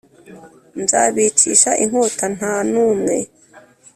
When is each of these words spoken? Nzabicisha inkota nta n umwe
Nzabicisha 0.81 1.71
inkota 1.83 2.25
nta 2.35 2.55
n 2.71 2.73
umwe 2.89 3.17